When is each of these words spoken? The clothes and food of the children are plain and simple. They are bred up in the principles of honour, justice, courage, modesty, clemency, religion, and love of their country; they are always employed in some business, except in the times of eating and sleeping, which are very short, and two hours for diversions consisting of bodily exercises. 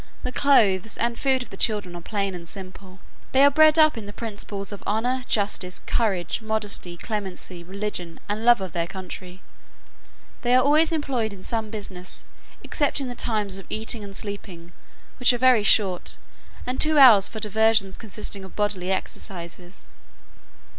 The 0.23 0.31
clothes 0.31 0.97
and 0.97 1.15
food 1.15 1.43
of 1.43 1.51
the 1.51 1.57
children 1.57 1.95
are 1.95 2.01
plain 2.01 2.33
and 2.33 2.49
simple. 2.49 2.97
They 3.33 3.43
are 3.45 3.51
bred 3.51 3.77
up 3.77 3.99
in 3.99 4.07
the 4.07 4.11
principles 4.11 4.71
of 4.71 4.81
honour, 4.87 5.23
justice, 5.27 5.79
courage, 5.85 6.41
modesty, 6.41 6.97
clemency, 6.97 7.63
religion, 7.63 8.19
and 8.27 8.43
love 8.43 8.61
of 8.61 8.71
their 8.71 8.87
country; 8.87 9.43
they 10.41 10.55
are 10.55 10.63
always 10.63 10.91
employed 10.91 11.33
in 11.33 11.43
some 11.43 11.69
business, 11.69 12.25
except 12.63 12.99
in 12.99 13.09
the 13.09 13.13
times 13.13 13.59
of 13.59 13.67
eating 13.69 14.03
and 14.03 14.15
sleeping, 14.15 14.71
which 15.19 15.33
are 15.33 15.37
very 15.37 15.61
short, 15.61 16.17
and 16.65 16.81
two 16.81 16.97
hours 16.97 17.29
for 17.29 17.39
diversions 17.39 17.95
consisting 17.95 18.43
of 18.43 18.55
bodily 18.55 18.91
exercises. 18.91 19.85